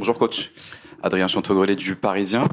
Bonjour 0.00 0.16
coach. 0.16 0.50
Adrien 1.02 1.28
Chantegrelet 1.28 1.76
du 1.76 1.94
Parisien. 1.94 2.48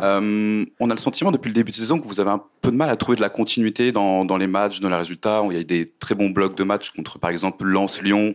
Euh, 0.00 0.64
on 0.80 0.88
a 0.88 0.94
le 0.94 0.98
sentiment 0.98 1.30
depuis 1.30 1.48
le 1.48 1.52
début 1.52 1.70
de 1.70 1.76
saison 1.76 2.00
que 2.00 2.06
vous 2.06 2.20
avez 2.20 2.30
un 2.30 2.42
peu 2.62 2.70
de 2.70 2.76
mal 2.76 2.88
à 2.88 2.96
trouver 2.96 3.16
de 3.16 3.20
la 3.20 3.28
continuité 3.28 3.92
dans, 3.92 4.24
dans 4.24 4.38
les 4.38 4.46
matchs, 4.46 4.80
dans 4.80 4.88
les 4.88 4.96
résultats. 4.96 5.42
Il 5.44 5.52
y 5.52 5.58
a 5.58 5.60
eu 5.60 5.64
des 5.66 5.92
très 5.98 6.14
bons 6.14 6.30
blocs 6.30 6.56
de 6.56 6.64
matchs 6.64 6.92
contre 6.92 7.18
par 7.18 7.28
exemple 7.28 7.66
Lens-Lyon, 7.66 8.34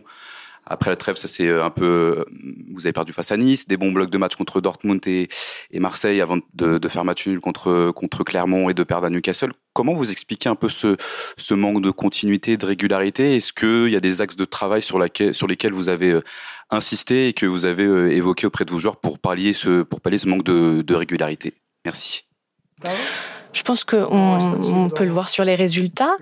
après 0.64 0.90
la 0.90 0.96
trêve, 0.96 1.16
ça 1.16 1.28
c'est 1.28 1.48
euh, 1.48 1.64
un 1.64 1.70
peu, 1.70 1.84
euh, 2.18 2.24
vous 2.72 2.86
avez 2.86 2.92
perdu 2.92 3.12
face 3.12 3.32
à 3.32 3.36
Nice, 3.36 3.66
des 3.66 3.76
bons 3.76 3.90
blocs 3.90 4.10
de 4.10 4.18
match 4.18 4.36
contre 4.36 4.60
Dortmund 4.60 5.00
et, 5.06 5.28
Marseille 5.74 6.20
avant 6.20 6.38
de, 6.54 6.78
de, 6.78 6.88
faire 6.88 7.04
match 7.04 7.26
nul 7.26 7.40
contre 7.40 7.90
contre 7.90 8.22
Clermont 8.22 8.70
et 8.70 8.74
de 8.74 8.84
perdre 8.84 9.06
à 9.06 9.10
Newcastle. 9.10 9.52
Comment 9.72 9.94
vous 9.94 10.12
expliquez 10.12 10.48
un 10.48 10.54
peu 10.54 10.68
ce, 10.68 10.96
ce 11.36 11.54
manque 11.54 11.82
de 11.82 11.90
continuité, 11.90 12.56
de 12.56 12.66
régularité? 12.66 13.36
Est-ce 13.36 13.52
qu'il 13.52 13.92
y 13.92 13.96
a 13.96 14.00
des 14.00 14.20
axes 14.20 14.36
de 14.36 14.44
travail 14.44 14.82
sur, 14.82 14.98
laquelle, 14.98 15.34
sur 15.34 15.48
lesquels 15.48 15.72
vous 15.72 15.88
avez 15.88 16.10
euh, 16.10 16.22
insisté 16.70 17.28
et 17.28 17.32
que 17.32 17.46
vous 17.46 17.66
avez 17.66 17.84
évoqué 18.14 18.46
auprès 18.46 18.64
de 18.64 18.70
vos 18.70 18.78
joueurs 18.78 18.96
pour 18.96 19.18
pallier 19.18 19.54
ce, 19.54 19.82
pour 19.82 20.00
pallier 20.00 20.18
ce 20.18 20.28
manque 20.28 20.44
de, 20.44 20.82
de 20.82 20.94
régularité? 20.94 21.54
Merci. 21.84 22.24
Je 23.52 23.62
pense 23.62 23.84
qu'on 23.84 24.90
peut 24.94 25.04
le 25.04 25.10
voir 25.10 25.28
sur 25.28 25.44
les 25.44 25.54
résultats. 25.54 26.16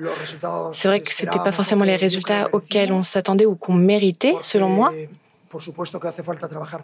C'est 0.73 0.89
vrai 0.89 1.01
que 1.01 1.13
ce 1.13 1.25
n'était 1.25 1.39
pas 1.39 1.53
forcément 1.53 1.85
les 1.85 1.97
résultats 1.97 2.49
auxquels 2.53 2.93
on 2.93 3.03
s'attendait 3.03 3.47
ou 3.47 3.55
qu'on 3.55 3.75
méritait, 3.75 4.35
selon 4.43 4.69
moi. 4.69 4.93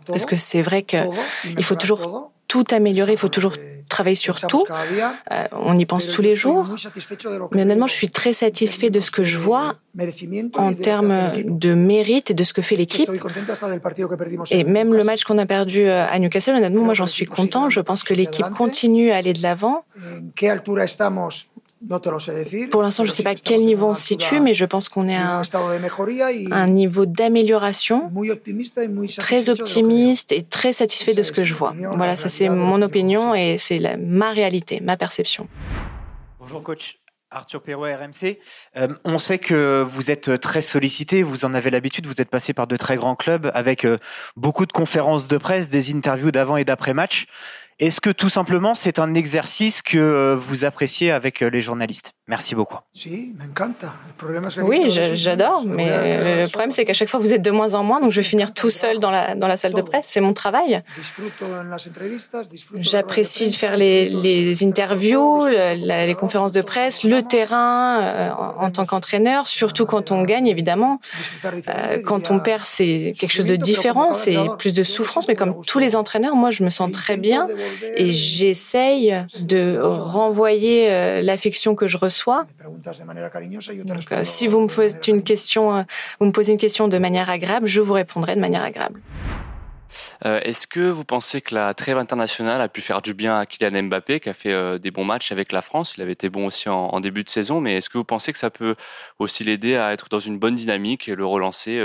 Parce 0.06 0.26
que 0.26 0.36
c'est 0.36 0.62
vrai 0.62 0.82
qu'il 0.82 1.64
faut 1.64 1.76
toujours 1.76 2.30
tout 2.48 2.64
améliorer, 2.70 3.12
il 3.12 3.18
faut 3.18 3.28
toujours 3.28 3.54
travailler 3.88 4.16
sur 4.16 4.40
tout. 4.40 4.64
Euh, 5.32 5.44
on 5.52 5.78
y 5.78 5.86
pense 5.86 6.06
tous 6.08 6.22
les 6.22 6.36
jours. 6.36 6.66
Mais 7.52 7.62
honnêtement, 7.62 7.86
je 7.86 7.94
suis 7.94 8.10
très 8.10 8.32
satisfait 8.32 8.90
de 8.90 9.00
ce 9.00 9.10
que 9.10 9.24
je 9.24 9.38
vois 9.38 9.76
en 10.54 10.74
termes 10.74 11.32
de 11.44 11.74
mérite 11.74 12.30
et 12.30 12.34
de 12.34 12.44
ce 12.44 12.52
que 12.52 12.62
fait 12.62 12.76
l'équipe. 12.76 13.10
Et 14.50 14.64
même 14.64 14.94
le 14.94 15.04
match 15.04 15.24
qu'on 15.24 15.38
a 15.38 15.46
perdu 15.46 15.86
euh, 15.86 16.06
à 16.06 16.18
Newcastle, 16.18 16.54
honnêtement, 16.54 16.82
moi 16.82 16.94
j'en 16.94 17.06
suis 17.06 17.26
content. 17.26 17.70
Je 17.70 17.80
pense 17.80 18.02
que 18.02 18.14
l'équipe 18.14 18.48
continue 18.50 19.10
à 19.10 19.16
aller 19.16 19.32
de 19.32 19.42
l'avant. 19.42 19.84
Pour 22.70 22.82
l'instant, 22.82 23.04
je 23.04 23.10
ne 23.10 23.14
sais 23.14 23.22
pas 23.22 23.34
quel 23.34 23.60
niveau 23.60 23.88
on 23.88 23.94
se 23.94 24.02
situe, 24.02 24.40
mais 24.40 24.54
je 24.54 24.64
pense 24.64 24.88
qu'on 24.88 25.08
est 25.08 25.16
à 25.16 25.42
un, 26.50 26.66
niveau 26.68 27.06
d'amélioration 27.06 28.10
très 29.18 29.50
optimiste 29.50 30.32
et 30.32 30.42
très 30.42 30.72
satisfait 30.72 31.14
de 31.14 31.22
ce 31.22 31.32
que 31.32 31.44
je 31.44 31.54
vois. 31.54 31.74
Voilà, 31.92 32.16
ça 32.16 32.28
c'est 32.28 32.48
mon 32.48 32.80
opinion 32.82 33.34
et 33.34 33.58
c'est 33.58 33.80
ma 33.98 34.30
réalité, 34.30 34.80
ma 34.80 34.96
perception. 34.96 35.48
Bonjour 36.40 36.62
coach. 36.62 36.98
Arthur 37.30 37.60
Perrois, 37.60 37.88
RMC. 37.88 38.38
Euh, 38.76 38.88
on 39.04 39.18
sait 39.18 39.38
que 39.38 39.84
vous 39.86 40.10
êtes 40.12 40.40
très 40.40 40.62
sollicité, 40.62 41.24
vous 41.24 41.44
en 41.44 41.54
avez 41.54 41.70
l'habitude, 41.70 42.06
vous 42.06 42.20
êtes 42.20 42.30
passé 42.30 42.52
par 42.52 42.68
de 42.68 42.76
très 42.76 42.96
grands 42.96 43.16
clubs 43.16 43.50
avec 43.52 43.84
euh, 43.84 43.98
beaucoup 44.36 44.64
de 44.64 44.72
conférences 44.72 45.26
de 45.26 45.36
presse, 45.36 45.68
des 45.68 45.92
interviews 45.92 46.30
d'avant 46.30 46.56
et 46.56 46.64
d'après 46.64 46.94
match. 46.94 47.26
Est-ce 47.78 48.00
que 48.00 48.08
tout 48.08 48.30
simplement 48.30 48.74
c'est 48.74 48.98
un 48.98 49.12
exercice 49.12 49.82
que 49.82 49.98
euh, 49.98 50.34
vous 50.34 50.64
appréciez 50.64 51.10
avec 51.10 51.42
euh, 51.42 51.50
les 51.50 51.60
journalistes? 51.60 52.15
Merci 52.28 52.56
beaucoup. 52.56 52.78
Oui, 54.62 54.90
j'adore, 55.14 55.64
mais 55.64 56.42
le 56.42 56.48
problème 56.48 56.72
c'est 56.72 56.84
qu'à 56.84 56.92
chaque 56.92 57.08
fois 57.08 57.20
vous 57.20 57.32
êtes 57.32 57.42
de 57.42 57.52
moins 57.52 57.74
en 57.74 57.84
moins, 57.84 58.00
donc 58.00 58.10
je 58.10 58.16
vais 58.16 58.26
finir 58.26 58.52
tout 58.52 58.70
seul 58.70 58.98
dans 58.98 59.12
la, 59.12 59.36
dans 59.36 59.46
la 59.46 59.56
salle 59.56 59.74
de 59.74 59.82
presse, 59.82 60.06
c'est 60.08 60.20
mon 60.20 60.32
travail. 60.32 60.82
J'apprécie 62.78 63.48
de 63.48 63.54
faire 63.54 63.76
les, 63.76 64.08
les 64.08 64.64
interviews, 64.64 65.46
les 65.46 66.16
conférences 66.18 66.52
de 66.52 66.62
presse, 66.62 67.04
le 67.04 67.22
terrain 67.22 68.00
euh, 68.02 68.30
en, 68.32 68.70
tant 68.70 68.86
qu'entraîneur, 68.86 69.46
surtout 69.46 69.86
quand 69.86 70.10
on 70.10 70.22
gagne 70.22 70.48
évidemment. 70.48 71.00
quand 72.04 72.30
on 72.32 72.40
perd, 72.40 72.64
c'est 72.64 73.12
quelque 73.18 73.32
chose 73.32 73.46
de 73.46 73.56
différent, 73.56 74.12
c'est 74.12 74.36
plus 74.58 74.74
de 74.74 74.82
souffrance, 74.82 75.28
mais 75.28 75.36
comme 75.36 75.62
tous 75.64 75.78
les 75.78 75.94
entraîneurs, 75.94 76.34
moi 76.34 76.50
je 76.50 76.64
me 76.64 76.70
sens 76.70 76.90
très 76.90 77.16
bien 77.16 77.46
et 77.94 78.10
j'essaye 78.10 79.14
de 79.40 79.78
renvoyer 79.80 80.90
euh, 80.90 81.22
l'affection 81.22 81.74
que 81.74 81.86
je 81.86 81.96
reçois. 82.16 82.46
Donc, 83.84 84.12
euh, 84.12 84.24
si 84.24 84.46
vous 84.46 84.60
me 84.60 84.68
posez 84.68 84.96
une 85.08 85.22
question, 85.22 85.76
euh, 85.76 85.82
vous 86.20 86.26
me 86.26 86.32
posez 86.32 86.52
une 86.52 86.58
question 86.58 86.88
de 86.88 86.98
manière 86.98 87.30
agréable, 87.30 87.66
je 87.66 87.80
vous 87.80 87.92
répondrai 87.92 88.34
de 88.34 88.40
manière 88.40 88.62
agréable. 88.62 89.00
Est-ce 90.24 90.66
que 90.66 90.80
vous 90.80 91.04
pensez 91.04 91.40
que 91.40 91.54
la 91.54 91.72
trêve 91.72 91.96
internationale 91.96 92.60
a 92.60 92.68
pu 92.68 92.82
faire 92.82 93.00
du 93.00 93.14
bien 93.14 93.38
à 93.38 93.46
Kylian 93.46 93.84
Mbappé, 93.84 94.20
qui 94.20 94.28
a 94.28 94.34
fait 94.34 94.78
des 94.78 94.90
bons 94.90 95.04
matchs 95.04 95.30
avec 95.32 95.52
la 95.52 95.62
France? 95.62 95.94
Il 95.96 96.02
avait 96.02 96.12
été 96.12 96.28
bon 96.28 96.46
aussi 96.46 96.68
en, 96.68 97.00
début 97.00 97.22
de 97.22 97.30
saison, 97.30 97.60
mais 97.60 97.76
est-ce 97.76 97.88
que 97.88 97.96
vous 97.96 98.04
pensez 98.04 98.32
que 98.32 98.38
ça 98.38 98.50
peut 98.50 98.74
aussi 99.18 99.44
l'aider 99.44 99.76
à 99.76 99.92
être 99.92 100.08
dans 100.10 100.18
une 100.18 100.38
bonne 100.38 100.56
dynamique 100.56 101.08
et 101.08 101.14
le 101.14 101.24
relancer 101.24 101.80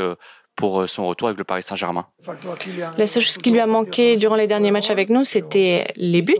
pour 0.62 0.82
euh, 0.82 0.88
son 0.88 1.08
retour 1.08 1.28
avec 1.28 1.40
le 1.40 1.44
Paris 1.44 1.64
Saint-Germain. 1.64 2.06
La 3.00 3.08
seule 3.08 3.24
chose 3.24 3.40
qui 3.40 3.50
lui 3.50 3.60
a 3.60 3.66
manqué 3.66 4.16
durant 4.16 4.36
les 4.36 4.46
derniers 4.46 4.70
matchs 4.70 4.92
avec 4.92 5.10
nous, 5.10 5.24
c'était 5.24 5.88
les 5.96 6.22
buts. 6.22 6.36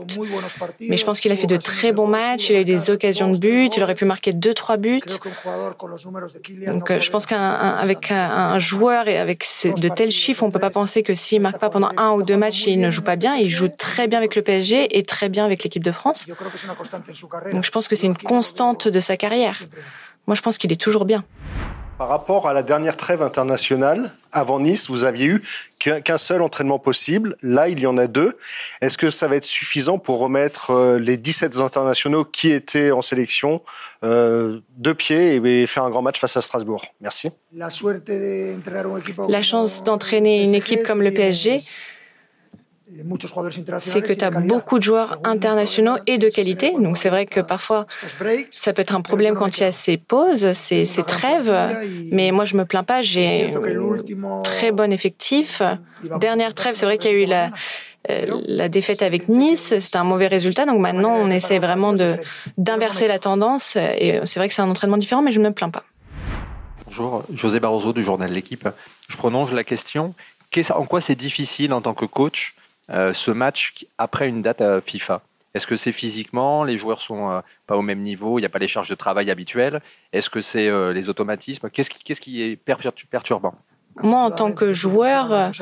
Mais 0.88 0.96
je 0.96 1.04
pense 1.04 1.18
qu'il 1.18 1.32
a 1.32 1.36
fait 1.36 1.48
de 1.48 1.56
très 1.56 1.90
bons 1.90 2.06
matchs, 2.06 2.48
il 2.48 2.56
a 2.56 2.60
eu 2.60 2.64
des 2.64 2.90
occasions 2.90 3.32
de 3.32 3.38
but, 3.38 3.76
il 3.76 3.82
aurait 3.82 3.96
pu 3.96 4.04
marquer 4.04 4.32
deux, 4.32 4.54
trois 4.54 4.76
buts. 4.76 5.00
Donc 6.68 6.90
euh, 6.92 7.00
je 7.00 7.10
pense 7.10 7.26
qu'avec 7.26 8.12
un, 8.12 8.58
joueur 8.60 9.08
et 9.08 9.18
avec 9.18 9.44
de 9.64 9.88
tels 9.88 10.12
chiffres, 10.12 10.44
on 10.44 10.46
ne 10.46 10.52
peut 10.52 10.60
pas 10.60 10.70
penser 10.70 11.02
que 11.02 11.14
s'il 11.14 11.38
ne 11.38 11.42
marque 11.42 11.58
pas 11.58 11.70
pendant 11.70 11.90
un 11.96 12.12
ou 12.12 12.22
deux 12.22 12.36
matchs, 12.36 12.66
il 12.68 12.78
ne 12.78 12.90
joue 12.90 13.02
pas 13.02 13.16
bien. 13.16 13.34
Il 13.34 13.50
joue 13.50 13.68
très 13.68 14.06
bien 14.06 14.18
avec 14.18 14.36
le 14.36 14.42
PSG 14.42 14.96
et 14.96 15.02
très 15.02 15.28
bien 15.28 15.44
avec 15.44 15.64
l'équipe 15.64 15.82
de 15.82 15.90
France. 15.90 16.28
Donc 17.52 17.64
je 17.64 17.70
pense 17.72 17.88
que 17.88 17.96
c'est 17.96 18.06
une 18.06 18.16
constante 18.16 18.86
de 18.86 19.00
sa 19.00 19.16
carrière. 19.16 19.58
Moi, 20.28 20.36
je 20.36 20.42
pense 20.42 20.58
qu'il 20.58 20.70
est 20.70 20.80
toujours 20.80 21.04
bien. 21.04 21.24
Par 22.02 22.08
rapport 22.08 22.48
à 22.48 22.52
la 22.52 22.64
dernière 22.64 22.96
trêve 22.96 23.22
internationale, 23.22 24.10
avant 24.32 24.58
Nice, 24.58 24.90
vous 24.90 25.04
aviez 25.04 25.26
eu 25.26 25.42
qu'un 25.78 26.18
seul 26.18 26.42
entraînement 26.42 26.80
possible. 26.80 27.36
Là, 27.42 27.68
il 27.68 27.78
y 27.78 27.86
en 27.86 27.96
a 27.96 28.08
deux. 28.08 28.36
Est-ce 28.80 28.98
que 28.98 29.12
ça 29.12 29.28
va 29.28 29.36
être 29.36 29.44
suffisant 29.44 29.98
pour 29.98 30.18
remettre 30.18 30.70
euh, 30.70 30.98
les 30.98 31.16
17 31.16 31.58
internationaux 31.58 32.24
qui 32.24 32.50
étaient 32.50 32.90
en 32.90 33.02
sélection 33.02 33.62
euh, 34.02 34.58
de 34.78 34.92
pied 34.92 35.36
et 35.36 35.66
faire 35.68 35.84
un 35.84 35.90
grand 35.90 36.02
match 36.02 36.18
face 36.18 36.36
à 36.36 36.40
Strasbourg? 36.40 36.84
Merci. 37.00 37.30
La 37.52 37.70
chance 39.42 39.84
d'entraîner 39.84 40.42
une 40.42 40.54
équipe 40.54 40.82
comme 40.82 41.02
le 41.02 41.12
PSG, 41.12 41.58
c'est 43.78 44.02
que 44.02 44.12
tu 44.12 44.24
as 44.24 44.30
beaucoup 44.30 44.78
de 44.78 44.82
joueurs 44.82 45.18
internationaux 45.24 45.96
et 46.06 46.18
de 46.18 46.28
qualité. 46.28 46.72
Donc 46.78 46.96
c'est 46.96 47.08
vrai 47.08 47.26
que 47.26 47.40
parfois, 47.40 47.86
ça 48.50 48.72
peut 48.72 48.82
être 48.82 48.94
un 48.94 49.00
problème 49.00 49.34
quand 49.34 49.58
il 49.58 49.62
y 49.62 49.66
a 49.66 49.72
ces 49.72 49.96
pauses, 49.96 50.52
ces, 50.52 50.84
ces 50.84 51.02
trêves. 51.02 51.52
Mais 52.10 52.32
moi, 52.32 52.44
je 52.44 52.56
me 52.56 52.64
plains 52.64 52.84
pas. 52.84 53.02
J'ai 53.02 53.54
un 53.54 54.38
très 54.42 54.72
bon 54.72 54.92
effectif. 54.92 55.62
Dernière 56.20 56.54
trêve, 56.54 56.74
c'est 56.74 56.86
vrai 56.86 56.98
qu'il 56.98 57.10
y 57.10 57.14
a 57.14 57.18
eu 57.18 57.26
la, 57.26 57.50
euh, 58.10 58.40
la 58.46 58.68
défaite 58.68 59.02
avec 59.02 59.28
Nice, 59.28 59.74
c'était 59.78 59.96
un 59.96 60.04
mauvais 60.04 60.26
résultat. 60.26 60.66
Donc 60.66 60.80
maintenant, 60.80 61.14
on 61.14 61.30
essaie 61.30 61.58
vraiment 61.58 61.92
de 61.92 62.16
d'inverser 62.58 63.06
la 63.08 63.18
tendance. 63.18 63.76
Et 63.76 64.20
c'est 64.24 64.40
vrai 64.40 64.48
que 64.48 64.54
c'est 64.54 64.62
un 64.62 64.70
entraînement 64.70 64.98
différent, 64.98 65.22
mais 65.22 65.30
je 65.30 65.40
ne 65.40 65.48
me 65.48 65.54
plains 65.54 65.70
pas. 65.70 65.84
Bonjour, 66.86 67.24
José 67.32 67.60
Barroso 67.60 67.92
du 67.92 68.04
journal 68.04 68.30
L'équipe. 68.30 68.68
Je 69.08 69.16
prolonge 69.16 69.52
la 69.52 69.64
question. 69.64 70.14
En 70.74 70.84
quoi 70.84 71.00
c'est 71.00 71.14
difficile 71.14 71.72
en 71.72 71.80
tant 71.80 71.94
que 71.94 72.04
coach 72.04 72.54
euh, 72.58 72.61
ce 72.88 73.30
match 73.30 73.86
après 73.98 74.28
une 74.28 74.42
date 74.42 74.60
à 74.60 74.80
FIFA 74.80 75.22
Est-ce 75.54 75.66
que 75.66 75.76
c'est 75.76 75.92
physiquement, 75.92 76.64
les 76.64 76.78
joueurs 76.78 77.00
sont 77.00 77.30
euh, 77.30 77.40
pas 77.66 77.76
au 77.76 77.82
même 77.82 78.00
niveau, 78.00 78.38
il 78.38 78.42
n'y 78.42 78.46
a 78.46 78.50
pas 78.50 78.58
les 78.58 78.68
charges 78.68 78.88
de 78.88 78.94
travail 78.94 79.30
habituelles 79.30 79.80
Est-ce 80.12 80.30
que 80.30 80.40
c'est 80.40 80.68
euh, 80.68 80.92
les 80.92 81.08
automatismes 81.08 81.70
Qu'est-ce 81.70 81.90
qui, 82.20 82.42
est 82.42 82.56
perturbant? 82.56 83.54
Moi, 84.02 84.18
en 84.18 84.30
tant 84.30 84.52
que 84.52 84.72
joueur, 84.72 85.52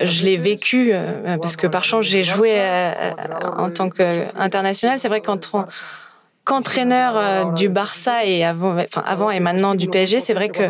je 0.00 0.24
l'ai 0.24 0.38
vécu 0.38 0.92
parce 1.24 1.56
que 1.56 1.66
par 1.66 1.84
chance, 1.84 2.06
j'ai 2.06 2.22
joué 2.22 2.58
en 3.58 3.70
tant 3.70 3.90
qu'international. 3.90 4.98
C'est 4.98 5.08
vrai 5.08 5.20
on, 5.20 5.66
qu'entraîneur 6.46 7.16
euh, 7.16 7.52
du 7.52 7.68
Barça 7.68 8.24
et 8.24 8.44
avant, 8.44 8.78
enfin 8.78 9.02
avant 9.04 9.30
et 9.32 9.40
maintenant 9.40 9.74
du 9.74 9.88
PSG, 9.88 10.20
c'est 10.20 10.32
vrai 10.32 10.48
que 10.48 10.62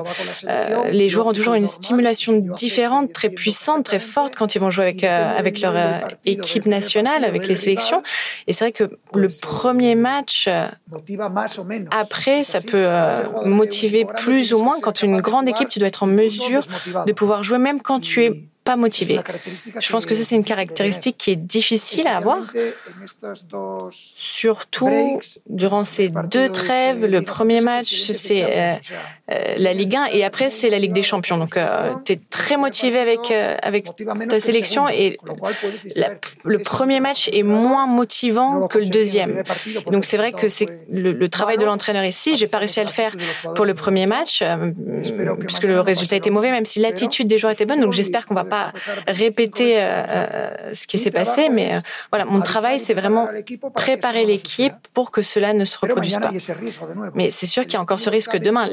euh, 0.49 0.89
les 0.91 1.11
joueurs 1.11 1.27
ont 1.27 1.35
toujours 1.35 1.53
une 1.53 1.67
stimulation 1.67 2.33
différente, 2.33 3.13
très 3.13 3.29
puissante, 3.29 3.85
très 3.85 3.99
forte 3.99 4.35
quand 4.35 4.55
ils 4.55 4.59
vont 4.59 4.71
jouer 4.71 4.85
avec 4.85 5.05
euh, 5.05 5.39
avec 5.39 5.61
leur 5.61 5.75
équipe 6.25 6.65
nationale, 6.65 7.27
avec 7.27 7.47
les 7.47 7.55
sélections. 7.55 8.03
Et 8.47 8.55
c'est 8.55 8.65
vrai 8.65 8.73
que 8.73 8.85
le 9.15 9.29
premier 9.43 9.95
match 9.95 10.49
après, 11.91 12.43
ça 12.43 12.63
peut 12.63 12.89
motiver 13.45 14.07
plus 14.07 14.55
ou 14.55 14.63
moins. 14.63 14.81
Quand 14.81 15.03
une 15.03 15.21
grande 15.21 15.47
équipe, 15.47 15.69
tu 15.69 15.79
dois 15.79 15.89
être 15.89 16.05
en 16.05 16.07
mesure 16.07 16.63
de 17.07 17.13
pouvoir 17.13 17.43
jouer 17.43 17.59
même 17.59 17.83
quand 17.83 18.01
tu 18.01 18.25
es 18.25 18.33
pas 18.67 18.77
motivé. 18.77 19.21
Je 19.81 19.91
pense 19.91 20.05
que 20.05 20.15
ça, 20.15 20.25
c'est 20.25 20.37
une 20.37 20.45
caractéristique 20.45 21.17
qui 21.17 21.31
est 21.31 21.37
difficile 21.37 22.07
à 22.09 22.17
avoir 22.17 22.43
surtout 23.91 25.21
durant 25.49 25.85
ces 25.85 26.09
deux 26.25 26.49
trêves. 26.51 27.07
Le 27.07 27.23
premier 27.23 27.61
match, 27.61 28.11
c'est 28.11 28.81
la 29.29 29.73
Ligue 29.73 29.97
1 29.97 30.07
et 30.13 30.25
après, 30.25 30.51
c'est 30.51 30.71
la 30.71 30.79
Ligue 30.79 30.93
des 30.93 31.03
Champions. 31.03 31.37
Donc, 31.37 31.57
euh, 31.57 31.95
tu 32.05 32.13
es 32.13 32.21
très 32.31 32.57
motivé 32.57 32.99
avec, 32.99 33.33
avec 33.63 33.89
ta 34.29 34.41
sélection 34.41 34.89
et 34.89 35.19
le 36.45 36.59
premier 36.59 37.01
match 37.01 37.29
est 37.33 37.43
moins 37.43 37.87
motivant 37.87 38.69
que 38.69 38.79
le 38.79 38.87
deuxième. 38.87 39.43
Donc, 39.91 40.05
c'est 40.05 40.17
vrai 40.17 40.33
que 40.33 40.49
c'est 40.49 40.67
le, 40.91 41.29
travail 41.29 41.59
de 41.59 41.65
l'entraîneur 41.65 42.05
ici. 42.05 42.37
J'ai 42.37 42.47
pas 42.47 42.59
réussi 42.59 42.79
à 42.81 42.85
le 42.85 42.89
faire 42.89 43.15
pour 43.55 43.65
le 43.65 43.75
premier 43.75 44.07
match 44.07 44.45
puisque 45.41 45.65
le 45.65 45.81
résultat 45.81 46.17
était 46.17 46.31
mauvais, 46.31 46.51
même 46.51 46.65
si 46.65 46.79
l'attitude 46.79 47.29
des 47.29 47.39
joueurs 47.39 47.53
était 47.53 47.67
bonne. 47.67 47.81
Donc, 47.81 47.93
j'espère 47.93 48.27
qu'on 48.27 48.35
va 48.35 48.45
pas 48.45 48.73
répéter 49.09 49.79
ce 50.73 50.87
qui 50.87 50.99
s'est 50.99 51.11
passé. 51.11 51.49
Mais 51.49 51.73
voilà, 52.13 52.25
mon 52.27 52.41
travail, 52.41 52.79
c'est 52.79 52.95
vraiment 52.95 53.29
préparer 53.75 54.25
l'équipe 54.25 54.75
pour 54.95 55.11
que 55.11 55.23
cela 55.23 55.53
ne 55.53 55.65
se 55.65 55.77
reproduise 55.79 56.19
pas. 56.19 56.31
Mais 57.15 57.31
c'est 57.31 57.47
sûr 57.47 57.65
qu'il 57.65 57.75
y 57.75 57.77
a 57.77 57.81
encore 57.81 58.01
ce 58.01 58.11
risque 58.11 58.37
demain. 58.37 58.69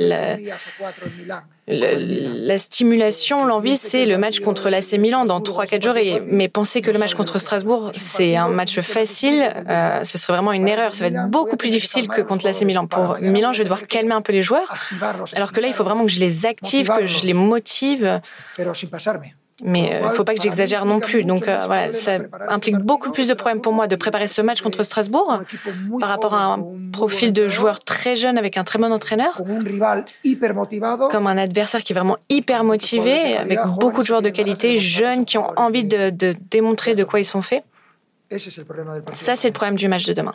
La 1.67 2.57
stimulation, 2.57 3.45
l'envie, 3.45 3.77
c'est 3.77 4.05
le 4.05 4.17
match 4.17 4.39
contre 4.41 4.69
l'AC 4.69 4.93
Milan 4.93 5.25
dans 5.25 5.39
3-4 5.39 5.83
jours. 5.83 5.97
Et, 5.97 6.21
mais 6.27 6.49
penser 6.49 6.81
que 6.81 6.91
le 6.91 6.99
match 6.99 7.13
contre 7.15 7.39
Strasbourg, 7.39 7.91
c'est 7.95 8.35
un 8.35 8.49
match 8.49 8.81
facile, 8.81 9.53
euh, 9.69 10.03
ce 10.03 10.17
serait 10.17 10.33
vraiment 10.33 10.51
une 10.51 10.67
erreur. 10.67 10.93
Ça 10.93 11.09
va 11.09 11.15
être 11.15 11.29
beaucoup 11.29 11.55
plus 11.55 11.69
difficile 11.69 12.07
que 12.07 12.21
contre 12.21 12.45
l'AC 12.45 12.61
Milan. 12.61 12.87
Pour 12.87 13.17
Milan, 13.21 13.53
je 13.53 13.59
vais 13.59 13.63
devoir 13.63 13.87
calmer 13.87 14.13
un 14.13 14.21
peu 14.21 14.33
les 14.33 14.41
joueurs. 14.41 14.73
Alors 15.35 15.51
que 15.51 15.61
là, 15.61 15.67
il 15.67 15.73
faut 15.73 15.83
vraiment 15.83 16.03
que 16.03 16.11
je 16.11 16.19
les 16.19 16.45
active, 16.45 16.89
que 16.89 17.05
je 17.05 17.25
les 17.25 17.33
motive. 17.33 18.21
Mais 19.63 19.87
il 19.91 19.93
euh, 19.93 20.09
ne 20.09 20.13
faut 20.13 20.25
pas 20.25 20.33
que 20.33 20.41
j'exagère 20.41 20.85
non 20.85 20.99
plus. 20.99 21.23
Donc 21.23 21.47
euh, 21.47 21.59
voilà, 21.65 21.93
ça 21.93 22.17
implique 22.49 22.77
beaucoup 22.77 23.11
plus 23.11 23.29
de 23.29 23.33
problèmes 23.33 23.61
pour 23.61 23.71
moi 23.73 23.87
de 23.87 23.95
préparer 23.95 24.27
ce 24.27 24.41
match 24.41 24.61
contre 24.61 24.83
Strasbourg 24.83 25.39
par 25.99 26.09
rapport 26.09 26.33
à 26.33 26.53
un 26.53 26.65
profil 26.91 27.31
de 27.31 27.47
joueur 27.47 27.83
très 27.83 28.15
jeune 28.15 28.37
avec 28.37 28.57
un 28.57 28.63
très 28.63 28.77
bon 28.77 28.91
entraîneur, 28.91 29.41
comme 31.09 31.27
un 31.27 31.37
adversaire 31.37 31.81
qui 31.81 31.93
est 31.93 31.95
vraiment 31.95 32.17
hyper 32.29 32.63
motivé, 32.63 33.37
avec 33.37 33.59
beaucoup 33.79 34.01
de 34.01 34.05
joueurs 34.05 34.21
de 34.21 34.29
qualité, 34.29 34.77
jeunes, 34.77 35.25
qui 35.25 35.37
ont 35.37 35.47
envie 35.57 35.85
de, 35.85 36.09
de 36.09 36.35
démontrer 36.49 36.95
de 36.95 37.03
quoi 37.03 37.19
ils 37.19 37.25
sont 37.25 37.41
faits. 37.41 37.63
Ça, 39.13 39.35
c'est 39.35 39.47
le 39.49 39.53
problème 39.53 39.75
du 39.75 39.87
match 39.87 40.05
de 40.05 40.13
demain. 40.13 40.33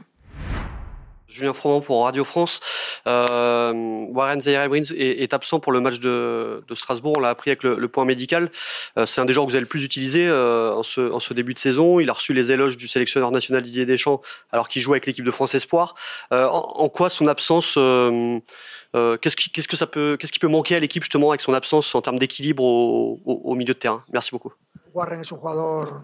Julien 1.29 1.53
Froment 1.53 1.81
pour 1.81 2.05
Radio 2.05 2.25
France. 2.25 2.61
Euh, 3.07 3.73
Warren 4.09 4.41
Zaire 4.41 4.69
est, 4.73 5.35
absent 5.35 5.61
pour 5.61 5.73
le 5.73 5.81
match 5.81 6.01
de, 6.01 6.63
Strasbourg. 6.75 7.15
On 7.17 7.21
l'a 7.21 7.29
appris 7.29 7.51
avec 7.51 7.63
le, 7.63 7.89
point 7.89 8.05
médical. 8.05 8.51
Euh, 8.97 9.07
c'est 9.07 9.21
un 9.21 9.25
des 9.25 9.33
joueurs 9.33 9.47
que 9.47 9.51
vous 9.51 9.57
avez 9.57 9.63
le 9.63 9.69
plus 9.69 9.85
utilisé 9.85 10.27
euh, 10.27 10.73
en, 10.73 10.83
ce, 10.83 11.35
début 11.35 11.55
de 11.55 11.59
saison. 11.59 12.01
Il 12.01 12.09
a 12.11 12.15
reçu 12.15 12.33
les 12.33 12.51
éloges 12.51 12.77
du 12.77 12.89
sélectionneur 12.89 13.31
national 13.31 13.63
Didier 13.63 13.87
Deschamps 13.87 14.21
alors 14.53 14.69
qu'il 14.69 14.83
joue 14.83 14.93
avec 14.93 15.07
l'équipe 15.07 15.25
de 15.25 15.31
France 15.31 15.55
Espoir. 15.55 15.95
En, 16.31 16.89
quoi 16.89 17.11
son 17.11 17.27
absence 17.27 17.75
qu'est-ce 17.75 19.37
qui, 19.37 19.51
que 19.51 19.77
ça 19.77 19.87
peut, 19.87 20.17
qu'est-ce 20.19 20.33
qui 20.33 20.39
peut 20.39 20.49
manquer 20.49 20.77
à 20.77 20.81
l'équipe 20.81 21.03
justement 21.03 21.31
avec 21.31 21.43
son 21.43 21.53
absence 21.53 21.95
en 21.95 22.01
termes 22.01 22.19
d'équilibre 22.19 22.65
au, 22.65 23.21
au 23.27 23.55
milieu 23.55 23.75
de 23.75 23.79
terrain? 23.79 24.03
Merci 24.13 24.31
beaucoup. 24.31 24.53
Warren 24.95 25.21
est 25.21 25.21
un 25.21 25.37
joueur 25.37 26.01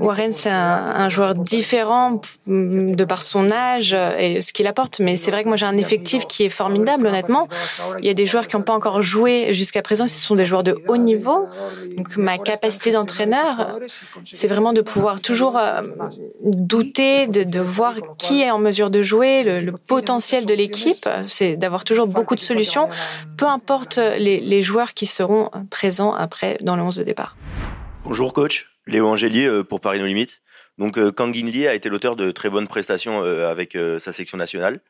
Warren, 0.00 0.32
c'est 0.32 0.50
un, 0.50 1.08
joueur 1.08 1.34
différent 1.34 2.20
de 2.46 3.04
par 3.04 3.22
son 3.22 3.50
âge 3.50 3.96
et 4.18 4.40
ce 4.40 4.52
qu'il 4.52 4.66
apporte, 4.66 5.00
mais 5.00 5.16
c'est 5.16 5.30
vrai 5.30 5.42
que 5.42 5.48
moi 5.48 5.56
j'ai 5.56 5.66
un 5.66 5.76
effectif 5.76 6.26
qui 6.26 6.44
est 6.44 6.48
formidable, 6.48 7.06
honnêtement. 7.06 7.48
Il 7.98 8.04
y 8.04 8.08
a 8.08 8.14
des 8.14 8.26
joueurs 8.26 8.46
qui 8.46 8.56
n'ont 8.56 8.62
pas 8.62 8.72
encore 8.72 9.02
joué 9.02 9.52
jusqu'à 9.52 9.82
présent, 9.82 10.06
ce 10.06 10.20
sont 10.20 10.34
des 10.34 10.46
joueurs 10.46 10.62
de 10.62 10.76
haut 10.88 10.96
niveau. 10.96 11.46
Donc 11.96 12.16
ma 12.16 12.38
capacité 12.38 12.90
d'entraîneur, 12.90 13.78
c'est 14.24 14.48
vraiment 14.48 14.72
de 14.72 14.80
pouvoir 14.80 15.20
toujours 15.20 15.58
euh, 15.58 15.82
douter, 16.42 17.26
de, 17.26 17.60
voir 17.60 17.94
qui 18.18 18.42
est 18.42 18.50
en 18.50 18.58
mesure 18.58 18.90
de 18.90 19.02
jouer, 19.02 19.42
le, 19.42 19.72
potentiel 19.72 20.46
de 20.46 20.54
l'équipe, 20.54 21.08
c'est 21.24 21.54
d'avoir 21.54 21.84
toujours 21.84 22.06
beaucoup 22.06 22.34
de 22.34 22.40
solutions, 22.40 22.88
peu 23.36 23.46
importe 23.46 23.98
les, 23.98 24.40
les 24.40 24.62
joueurs 24.62 24.94
qui 24.94 25.06
seront 25.06 25.50
présents 25.70 26.12
après 26.14 26.58
dans 26.60 26.76
le 26.76 26.82
11 26.82 26.96
de 26.96 27.02
départ. 27.02 27.36
Bonjour 28.04 28.32
coach. 28.32 28.71
Léo 28.86 29.06
Angélier 29.06 29.46
euh, 29.46 29.64
pour 29.64 29.80
Paris 29.80 29.98
No 29.98 30.06
Limites. 30.06 30.42
Donc 30.78 30.98
euh, 30.98 31.12
Kang 31.12 31.34
Lee 31.34 31.66
a 31.66 31.74
été 31.74 31.88
l'auteur 31.88 32.16
de 32.16 32.30
très 32.30 32.50
bonnes 32.50 32.68
prestations 32.68 33.22
euh, 33.22 33.48
avec 33.48 33.76
sa 33.98 34.12
section 34.12 34.38
nationale. 34.38 34.80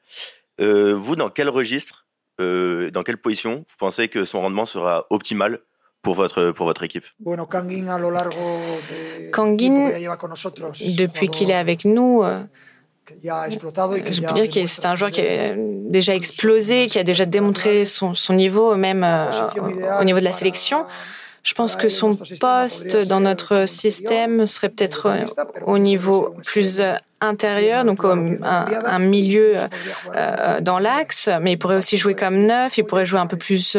vous, 0.59 1.17
dans 1.17 1.31
quel 1.31 1.49
registre, 1.49 2.07
dans 2.39 3.03
quelle 3.05 3.19
position, 3.19 3.57
vous 3.57 3.77
pensez 3.79 4.09
que 4.09 4.25
son 4.25 4.41
rendement 4.41 4.67
sera 4.67 5.07
optimal 5.11 5.61
pour 6.03 6.15
votre, 6.15 6.51
pour 6.51 6.67
votre 6.67 6.83
équipe? 6.83 7.07
Kangin, 9.33 9.91
depuis 10.97 11.29
qu'il 11.29 11.51
est 11.51 11.55
avec 11.55 11.85
nous, 11.85 12.25
je 13.09 13.59
peux 13.59 14.35
dire 14.35 14.49
que 14.49 14.67
c'est 14.67 14.87
un 14.87 14.97
joueur 14.97 15.11
qui 15.11 15.21
a 15.21 15.55
déjà 15.57 16.15
explosé, 16.15 16.89
qui 16.89 16.99
a 16.99 17.05
déjà 17.05 17.27
démontré 17.27 17.85
son, 17.85 18.15
son 18.15 18.35
niveau, 18.35 18.75
même 18.77 19.05
au 20.01 20.05
niveau 20.05 20.19
de 20.19 20.25
la 20.25 20.33
sélection. 20.33 20.85
Je 21.43 21.55
pense 21.55 21.77
que 21.77 21.89
son 21.89 22.17
poste 22.41 23.09
dans 23.09 23.21
notre 23.21 23.67
système 23.67 24.47
serait 24.47 24.69
peut-être 24.69 25.11
au 25.67 25.79
niveau 25.79 26.35
plus 26.45 26.81
intérieur, 27.23 27.85
donc 27.85 28.05
un, 28.05 28.99
milieu 28.99 29.55
euh, 30.15 30.61
dans 30.61 30.79
l'axe, 30.79 31.29
mais 31.41 31.53
il 31.53 31.57
pourrait 31.57 31.77
aussi 31.77 31.97
jouer 31.97 32.15
comme 32.15 32.47
neuf, 32.47 32.79
il 32.79 32.85
pourrait 32.85 33.07
jouer 33.07 33.21
un 33.21 33.27
peu 33.27 33.37
plus 33.37 33.77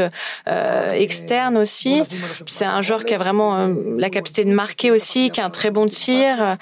euh, 0.47 0.91
externe 0.91 1.57
aussi. 1.57 2.03
C'est 2.47 2.65
un 2.65 2.81
joueur 2.81 3.03
qui 3.03 3.13
a 3.13 3.17
vraiment 3.17 3.57
euh, 3.57 3.73
la 3.97 4.09
capacité 4.09 4.45
de 4.45 4.51
marquer 4.51 4.91
aussi, 4.91 5.29
qui 5.29 5.41
a 5.41 5.45
un 5.45 5.49
très 5.49 5.71
bon 5.71 5.87
tir, 5.87 6.57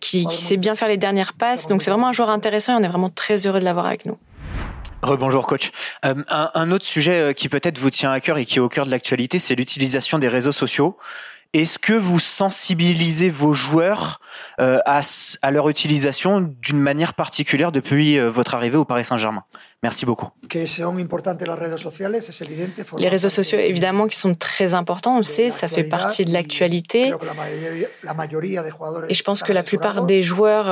qui 0.00 0.26
sait 0.28 0.56
bien 0.56 0.74
faire 0.74 0.88
les 0.88 0.96
dernières 0.96 1.34
passes. 1.34 1.68
Donc 1.68 1.82
c'est 1.82 1.90
vraiment 1.90 2.08
un 2.08 2.12
joueur 2.12 2.30
intéressant 2.30 2.74
et 2.74 2.80
on 2.80 2.84
est 2.84 2.88
vraiment 2.88 3.10
très 3.10 3.46
heureux 3.46 3.60
de 3.60 3.64
l'avoir 3.64 3.86
avec 3.86 4.06
nous. 4.06 4.16
Rebonjour 5.02 5.46
coach. 5.46 5.70
Euh, 6.04 6.14
un, 6.28 6.70
autre 6.70 6.84
sujet 6.84 7.20
euh, 7.20 7.32
qui 7.32 7.48
peut-être 7.48 7.78
vous 7.78 7.90
tient 7.90 8.12
à 8.12 8.20
cœur 8.20 8.38
et 8.38 8.44
qui 8.44 8.56
est 8.56 8.60
au 8.60 8.68
cœur 8.68 8.86
de 8.86 8.90
l'actualité, 8.90 9.38
c'est 9.38 9.54
l'utilisation 9.54 10.18
des 10.18 10.28
réseaux 10.28 10.52
sociaux. 10.52 10.96
Est-ce 11.52 11.78
que 11.78 11.92
vous 11.92 12.18
sensibilisez 12.18 13.30
vos 13.30 13.52
joueurs 13.52 14.20
euh, 14.60 14.80
à, 14.84 15.00
à, 15.42 15.50
leur 15.50 15.68
utilisation 15.68 16.40
d'une 16.40 16.80
manière 16.80 17.14
particulière 17.14 17.72
depuis 17.72 18.18
votre 18.18 18.54
arrivée 18.54 18.76
au 18.76 18.84
Paris 18.84 19.04
Saint-Germain? 19.04 19.44
Merci 19.86 20.04
beaucoup. 20.04 20.30
Les 22.98 23.08
réseaux 23.08 23.28
sociaux, 23.28 23.58
évidemment, 23.60 24.08
qui 24.08 24.16
sont 24.16 24.34
très 24.34 24.74
importants, 24.74 25.14
on 25.14 25.18
le 25.18 25.22
sait, 25.22 25.48
ça 25.48 25.68
fait 25.68 25.84
partie 25.84 26.24
de 26.24 26.32
l'actualité. 26.32 27.12
Et 29.08 29.14
je 29.14 29.22
pense 29.22 29.44
que 29.44 29.52
la 29.52 29.62
plupart 29.62 30.04
des 30.04 30.24
joueurs 30.24 30.66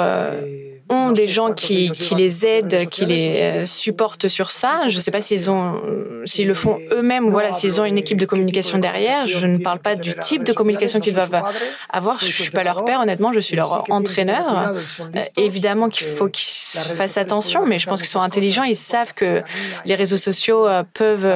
ont 0.91 1.13
des 1.13 1.29
gens 1.29 1.53
qui, 1.53 1.91
qui 1.93 2.15
les 2.15 2.45
aident, 2.45 2.89
qui 2.89 3.07
les 3.07 3.41
euh, 3.41 3.65
supportent 3.65 4.29
sur 4.29 4.51
ça. 4.51 4.83
Je 4.89 4.97
ne 4.97 5.01
sais 5.01 5.11
pas 5.11 5.23
s'ils 5.23 5.51
ont, 5.51 5.81
s'ils 6.27 6.47
le 6.47 6.55
font 6.55 6.79
eux-mêmes, 6.93 7.31
voilà, 7.31 7.53
s'ils 7.53 7.81
ont 7.81 7.85
une 7.85 7.97
équipe 7.97 8.19
de 8.19 8.27
communication 8.27 8.79
derrière. 8.79 9.27
Je 9.27 9.47
ne 9.47 9.59
parle 9.59 9.79
pas 9.79 9.97
du 9.97 10.13
type 10.15 10.45
de 10.45 10.53
communication 10.53 11.01
qu'ils 11.01 11.15
doivent 11.15 11.43
avoir. 11.89 12.19
Je 12.19 12.27
suis 12.27 12.51
pas 12.51 12.65
leur 12.65 12.85
père, 12.85 13.01
honnêtement, 13.01 13.33
je 13.33 13.41
suis 13.41 13.57
leur 13.57 13.85
entraîneur. 13.91 14.75
Euh, 15.01 15.23
évidemment 15.37 15.89
qu'il 15.89 16.07
faut 16.07 16.29
qu'ils 16.29 16.81
fassent 16.97 17.17
attention, 17.17 17.67
mais 17.67 17.79
je 17.79 17.87
pense 17.87 18.01
qu'ils 18.01 18.11
sont 18.11 18.21
intelligents. 18.21 18.65
Ils 18.65 18.77
savent 18.77 19.04
que 19.13 19.43
les 19.85 19.95
réseaux 19.95 20.17
sociaux 20.17 20.67
euh, 20.67 20.83
peuvent 20.95 21.27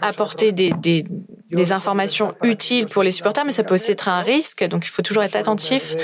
apporter 0.00 0.52
des, 0.52 0.72
des, 0.72 1.04
des 1.50 1.72
informations 1.72 2.34
utiles 2.42 2.86
pour 2.86 3.02
les 3.02 3.12
supporters, 3.12 3.44
mais 3.44 3.52
ça 3.52 3.64
peut 3.64 3.74
aussi 3.74 3.92
être 3.92 4.08
un 4.08 4.22
risque. 4.22 4.64
Donc, 4.64 4.86
il 4.86 4.90
faut 4.90 5.02
toujours 5.02 5.22
être 5.22 5.36
attentif 5.36 5.94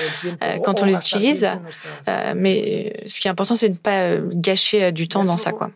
quand 0.65 0.83
on 0.83 0.85
les 0.85 0.97
utilise. 0.97 1.49
Euh, 2.09 2.35
mais 2.37 3.03
ce 3.07 3.21
qui 3.21 3.29
est 3.29 3.31
important, 3.31 3.55
c'est 3.55 3.69
de 3.69 3.75
ne 3.75 3.79
pas 3.79 4.01
euh, 4.03 4.31
gâcher 4.35 4.85
euh, 4.85 4.91
du 4.91 5.09
temps 5.09 5.25
dans 5.25 5.37
ça. 5.37 5.53
Quoi. 5.53 5.71